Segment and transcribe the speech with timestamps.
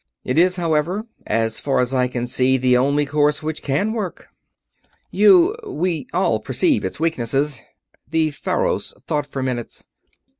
[0.23, 4.29] It is, however, as far as I can see, the only course which can work."
[5.11, 7.61] "You we all perceive its weaknesses."
[8.09, 9.85] The Faros thought for minutes.